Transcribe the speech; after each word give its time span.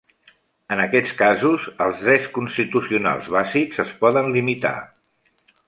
En 0.75 0.79
aquests 0.85 1.11
casos, 1.19 1.67
els 1.85 2.01
drets 2.05 2.25
constitucionals 2.39 3.29
bàsics 3.37 3.85
es 3.85 3.93
poden 4.03 4.33
limitar. 4.39 4.77